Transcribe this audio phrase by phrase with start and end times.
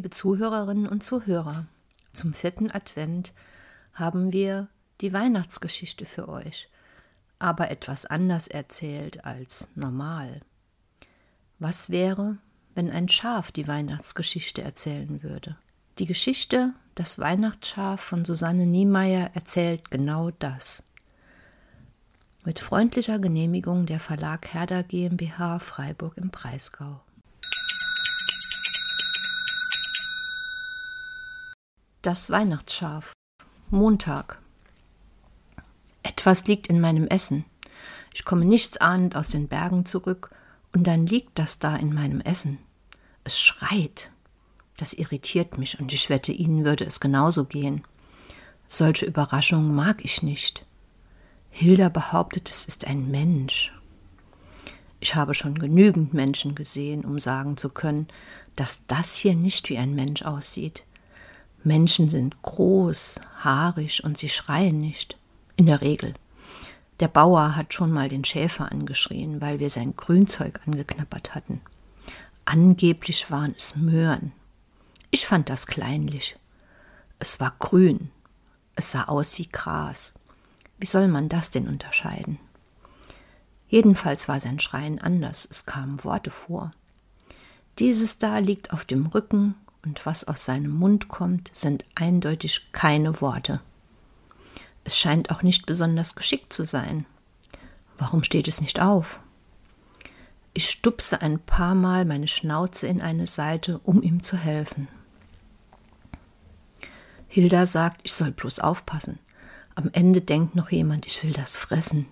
[0.00, 1.66] liebe Zuhörerinnen und Zuhörer.
[2.14, 3.34] Zum vierten Advent
[3.92, 4.68] haben wir
[5.02, 6.70] die Weihnachtsgeschichte für euch,
[7.38, 10.40] aber etwas anders erzählt als normal.
[11.58, 12.38] Was wäre,
[12.74, 15.58] wenn ein Schaf die Weihnachtsgeschichte erzählen würde?
[15.98, 20.82] Die Geschichte Das Weihnachtsschaf von Susanne Niemeyer erzählt genau das.
[22.46, 27.02] Mit freundlicher Genehmigung der Verlag Herder GmbH Freiburg im Breisgau.
[32.02, 33.12] Das Weihnachtsschaf.
[33.68, 34.40] Montag.
[36.02, 37.44] Etwas liegt in meinem Essen.
[38.14, 40.30] Ich komme nichtsahnend aus den Bergen zurück
[40.72, 42.56] und dann liegt das da in meinem Essen.
[43.22, 44.12] Es schreit.
[44.78, 47.84] Das irritiert mich und ich wette, Ihnen würde es genauso gehen.
[48.66, 50.64] Solche Überraschungen mag ich nicht.
[51.50, 53.74] Hilda behauptet, es ist ein Mensch.
[55.00, 58.08] Ich habe schon genügend Menschen gesehen, um sagen zu können,
[58.56, 60.84] dass das hier nicht wie ein Mensch aussieht.
[61.62, 65.16] Menschen sind groß, haarig und sie schreien nicht.
[65.56, 66.14] In der Regel.
[67.00, 71.60] Der Bauer hat schon mal den Schäfer angeschrien, weil wir sein Grünzeug angeknabbert hatten.
[72.44, 74.32] Angeblich waren es Möhren.
[75.10, 76.36] Ich fand das kleinlich.
[77.18, 78.10] Es war grün.
[78.74, 80.14] Es sah aus wie Gras.
[80.78, 82.38] Wie soll man das denn unterscheiden?
[83.68, 85.46] Jedenfalls war sein Schreien anders.
[85.50, 86.72] Es kamen Worte vor.
[87.78, 93.20] Dieses da liegt auf dem Rücken und was aus seinem Mund kommt, sind eindeutig keine
[93.20, 93.60] Worte.
[94.84, 97.06] Es scheint auch nicht besonders geschickt zu sein.
[97.98, 99.20] Warum steht es nicht auf?
[100.52, 104.88] Ich stupse ein paar Mal meine Schnauze in eine Seite, um ihm zu helfen.
[107.28, 109.20] Hilda sagt, ich soll bloß aufpassen.
[109.76, 112.06] Am Ende denkt noch jemand, ich will das fressen.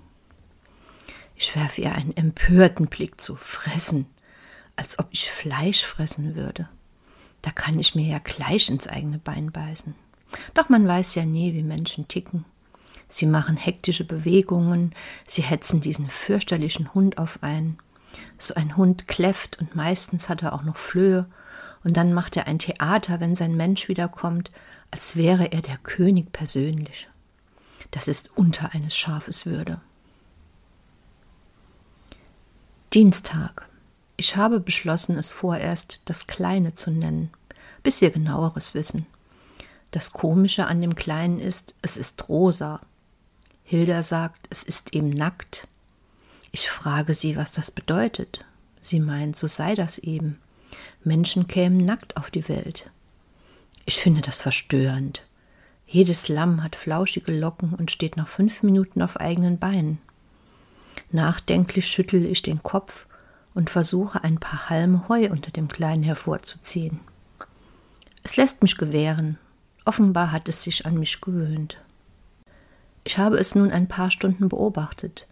[1.35, 3.35] Ich werfe ihr einen empörten Blick zu.
[3.35, 4.07] Fressen,
[4.77, 6.69] als ob ich Fleisch fressen würde.
[7.43, 9.95] Da kann ich mir ja gleich ins eigene Bein beißen.
[10.55, 12.45] Doch man weiß ja nie, wie Menschen ticken.
[13.09, 14.95] Sie machen hektische Bewegungen,
[15.27, 17.79] sie hetzen diesen fürchterlichen Hund auf einen.
[18.37, 21.27] So ein Hund kläfft und meistens hat er auch noch Flöhe,
[21.85, 24.51] und dann macht er ein Theater, wenn sein Mensch wiederkommt,
[24.91, 27.09] als wäre er der König persönlich.
[27.93, 29.81] Das ist unter eines Schafes Würde.
[32.93, 33.69] Dienstag.
[34.21, 37.31] Ich habe beschlossen, es vorerst das Kleine zu nennen,
[37.85, 39.07] bis wir genaueres wissen.
[39.93, 42.81] Das Komische an dem Kleinen ist, es ist rosa.
[43.63, 45.69] Hilda sagt, es ist eben nackt.
[46.51, 48.45] Ich frage sie, was das bedeutet.
[48.81, 50.41] Sie meint, so sei das eben.
[51.05, 52.91] Menschen kämen nackt auf die Welt.
[53.85, 55.23] Ich finde das verstörend.
[55.87, 59.99] Jedes Lamm hat flauschige Locken und steht nach fünf Minuten auf eigenen Beinen.
[61.13, 63.07] Nachdenklich schüttel ich den Kopf
[63.59, 67.01] und versuche ein paar Halme Heu unter dem Kleinen hervorzuziehen.
[68.23, 69.37] Es lässt mich gewähren.
[69.85, 71.77] Offenbar hat es sich an mich gewöhnt.
[73.03, 75.27] Ich habe es nun ein paar Stunden beobachtet.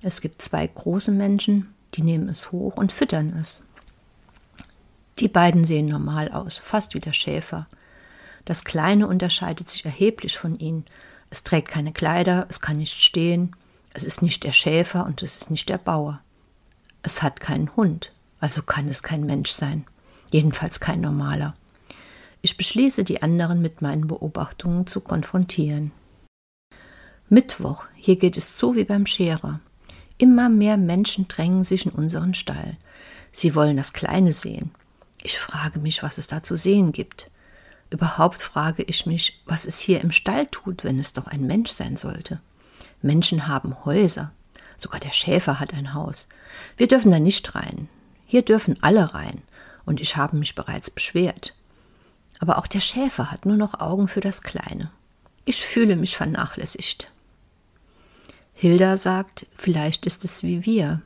[0.00, 3.62] Es gibt zwei große Menschen, die nehmen es hoch und füttern es.
[5.18, 7.66] Die beiden sehen normal aus, fast wie der Schäfer.
[8.46, 10.86] Das Kleine unterscheidet sich erheblich von ihnen.
[11.28, 13.54] Es trägt keine Kleider, es kann nicht stehen,
[13.92, 16.22] es ist nicht der Schäfer und es ist nicht der Bauer.
[17.06, 19.86] Es hat keinen Hund, also kann es kein Mensch sein,
[20.32, 21.54] jedenfalls kein normaler.
[22.42, 25.92] Ich beschließe, die anderen mit meinen Beobachtungen zu konfrontieren.
[27.28, 29.60] Mittwoch, hier geht es zu wie beim Scherer.
[30.18, 32.76] Immer mehr Menschen drängen sich in unseren Stall.
[33.30, 34.72] Sie wollen das Kleine sehen.
[35.22, 37.30] Ich frage mich, was es da zu sehen gibt.
[37.88, 41.70] Überhaupt frage ich mich, was es hier im Stall tut, wenn es doch ein Mensch
[41.70, 42.40] sein sollte.
[43.00, 44.32] Menschen haben Häuser,
[44.76, 46.28] Sogar der Schäfer hat ein Haus.
[46.76, 47.88] Wir dürfen da nicht rein.
[48.26, 49.42] Hier dürfen alle rein.
[49.84, 51.54] Und ich habe mich bereits beschwert.
[52.38, 54.90] Aber auch der Schäfer hat nur noch Augen für das Kleine.
[55.44, 57.12] Ich fühle mich vernachlässigt.
[58.58, 61.02] Hilda sagt, vielleicht ist es wie wir.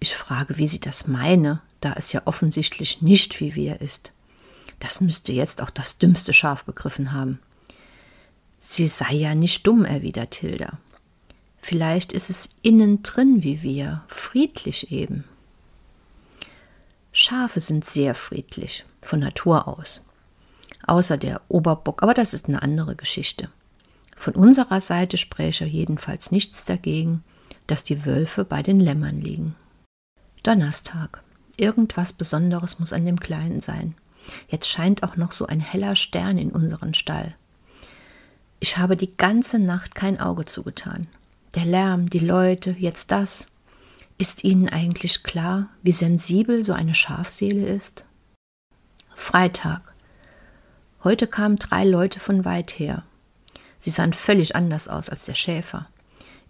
[0.00, 4.12] Ich frage, wie sie das meine, da es ja offensichtlich nicht wie wir ist.
[4.80, 7.40] Das müsste jetzt auch das dümmste Schaf begriffen haben.
[8.60, 10.78] Sie sei ja nicht dumm, erwidert Hilda.
[11.68, 15.24] Vielleicht ist es innen drin wie wir, friedlich eben.
[17.12, 20.06] Schafe sind sehr friedlich, von Natur aus.
[20.86, 23.50] Außer der Oberbock, aber das ist eine andere Geschichte.
[24.16, 27.22] Von unserer Seite spräche jedenfalls nichts dagegen,
[27.66, 29.54] dass die Wölfe bei den Lämmern liegen.
[30.44, 31.22] Donnerstag.
[31.58, 33.94] Irgendwas Besonderes muss an dem Kleinen sein.
[34.48, 37.36] Jetzt scheint auch noch so ein heller Stern in unseren Stall.
[38.58, 41.06] Ich habe die ganze Nacht kein Auge zugetan
[41.58, 43.48] der Lärm, die Leute, jetzt das.
[44.16, 48.04] Ist Ihnen eigentlich klar, wie sensibel so eine Schafseele ist?
[49.16, 49.82] Freitag.
[51.02, 53.02] Heute kamen drei Leute von weit her.
[53.80, 55.88] Sie sahen völlig anders aus als der Schäfer.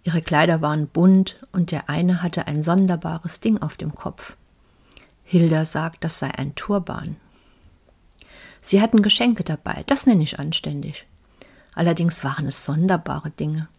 [0.03, 4.37] Ihre Kleider waren bunt und der eine hatte ein sonderbares Ding auf dem Kopf.
[5.23, 7.15] Hilda sagt, das sei ein Turban.
[8.61, 11.07] Sie hatten Geschenke dabei, das nenne ich anständig.
[11.73, 13.69] Allerdings waren es sonderbare Dinge.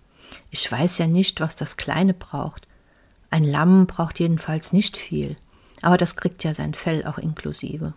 [0.50, 2.66] Ich weiß ja nicht, was das Kleine braucht.
[3.30, 5.36] Ein Lamm braucht jedenfalls nicht viel,
[5.82, 7.94] aber das kriegt ja sein Fell auch inklusive.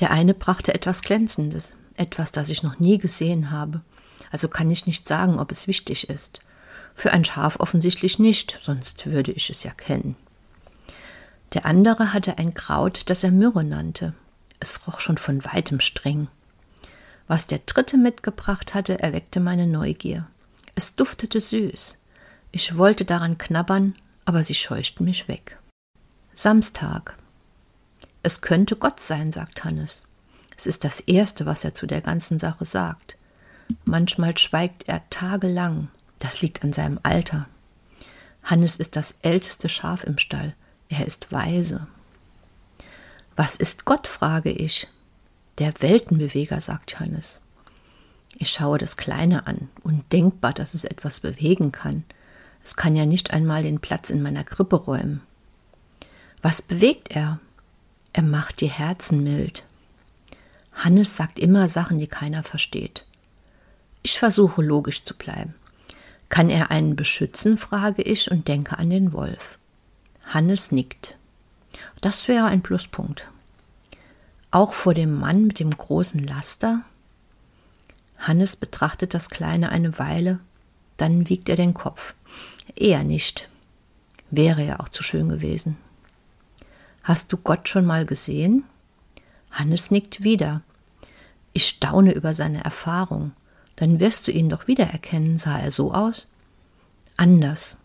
[0.00, 3.80] Der eine brachte etwas Glänzendes, etwas, das ich noch nie gesehen habe,
[4.30, 6.40] also kann ich nicht sagen, ob es wichtig ist.
[6.94, 10.16] Für ein Schaf offensichtlich nicht, sonst würde ich es ja kennen.
[11.54, 14.14] Der andere hatte ein Kraut, das er Myrrhe nannte.
[14.60, 16.28] Es roch schon von weitem streng.
[17.26, 20.26] Was der dritte mitgebracht hatte, erweckte meine Neugier.
[20.78, 21.98] Es duftete süß.
[22.52, 25.58] Ich wollte daran knabbern, aber sie scheuchten mich weg.
[26.34, 27.16] Samstag.
[28.22, 30.06] Es könnte Gott sein, sagt Hannes.
[30.56, 33.16] Es ist das Erste, was er zu der ganzen Sache sagt.
[33.86, 35.88] Manchmal schweigt er tagelang.
[36.20, 37.48] Das liegt an seinem Alter.
[38.44, 40.54] Hannes ist das älteste Schaf im Stall.
[40.90, 41.88] Er ist weise.
[43.34, 44.86] Was ist Gott, frage ich.
[45.58, 47.42] Der Weltenbeweger, sagt Hannes.
[48.36, 52.04] Ich schaue das Kleine an, undenkbar, dass es etwas bewegen kann.
[52.62, 55.22] Es kann ja nicht einmal den Platz in meiner Krippe räumen.
[56.42, 57.40] Was bewegt er?
[58.12, 59.64] Er macht die Herzen mild.
[60.72, 63.04] Hannes sagt immer Sachen, die keiner versteht.
[64.02, 65.54] Ich versuche logisch zu bleiben.
[66.28, 69.58] Kann er einen beschützen, frage ich und denke an den Wolf.
[70.26, 71.18] Hannes nickt.
[72.00, 73.28] Das wäre ein Pluspunkt.
[74.50, 76.82] Auch vor dem Mann mit dem großen Laster?
[78.18, 80.40] Hannes betrachtet das Kleine eine Weile,
[80.96, 82.14] dann wiegt er den Kopf.
[82.74, 83.48] Eher nicht.
[84.30, 85.76] Wäre ja auch zu schön gewesen.
[87.02, 88.64] Hast du Gott schon mal gesehen?
[89.50, 90.62] Hannes nickt wieder.
[91.52, 93.32] Ich staune über seine Erfahrung.
[93.76, 95.38] Dann wirst du ihn doch wiedererkennen.
[95.38, 96.28] Sah er so aus?
[97.16, 97.78] Anders.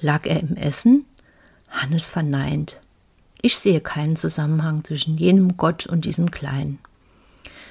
[0.00, 1.06] Lag er im Essen?
[1.68, 2.80] Hannes verneint.
[3.42, 6.78] Ich sehe keinen Zusammenhang zwischen jenem Gott und diesem Kleinen.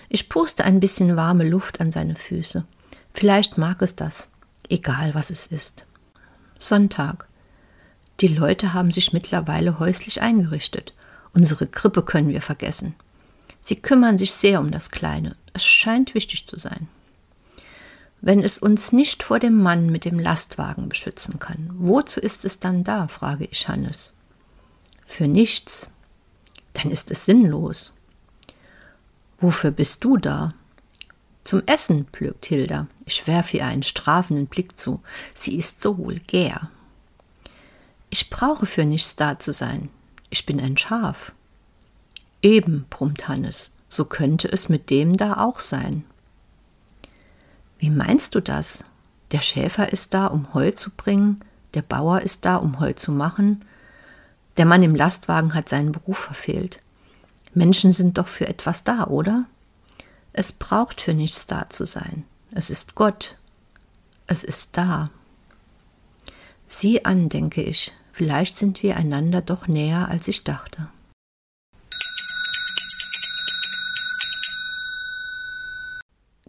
[0.10, 2.66] Ich puste ein bisschen warme Luft an seine Füße.
[3.14, 4.30] Vielleicht mag es das,
[4.70, 5.86] egal was es ist.
[6.58, 7.28] Sonntag.
[8.22, 10.94] Die Leute haben sich mittlerweile häuslich eingerichtet.
[11.34, 12.96] Unsere Krippe können wir vergessen.
[13.60, 15.36] Sie kümmern sich sehr um das Kleine.
[15.54, 16.88] Es scheint wichtig zu sein
[18.26, 21.70] wenn es uns nicht vor dem Mann mit dem Lastwagen beschützen kann?
[21.76, 23.08] Wozu ist es dann da?
[23.08, 24.14] frage ich Hannes.
[25.06, 25.92] Für nichts.
[26.74, 27.94] Dann ist es sinnlos.
[29.46, 30.56] Wofür bist du da?
[31.44, 32.88] Zum Essen, plögt Hilda.
[33.06, 35.04] Ich werfe ihr einen strafenden Blick zu.
[35.36, 36.72] Sie ist so vulgär.
[38.10, 39.90] Ich brauche für nichts da zu sein.
[40.32, 41.32] Ich bin ein Schaf.
[42.42, 46.06] Eben, brummt Hannes, so könnte es mit dem da auch sein.
[47.78, 48.86] Wie meinst du das?
[49.32, 51.40] Der Schäfer ist da, um Heu zu bringen,
[51.76, 53.64] der Bauer ist da, um Heu zu machen,
[54.58, 56.80] der Mann im Lastwagen hat seinen Beruf verfehlt.
[57.56, 59.46] Menschen sind doch für etwas da, oder?
[60.34, 62.26] Es braucht für nichts da zu sein.
[62.52, 63.38] Es ist Gott.
[64.28, 65.10] Es ist da.
[66.68, 70.90] Sieh an, denke ich, vielleicht sind wir einander doch näher, als ich dachte.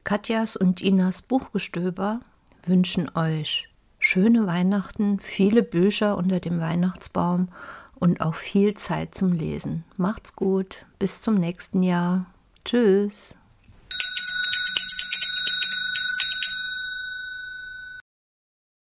[0.02, 2.20] Katjas und Inas Buchgestöber
[2.64, 3.68] wünschen euch
[4.00, 7.48] schöne Weihnachten, viele Bücher unter dem Weihnachtsbaum
[7.98, 9.84] und auch viel Zeit zum Lesen.
[9.96, 12.26] Macht's gut, bis zum nächsten Jahr.
[12.64, 13.36] Tschüss.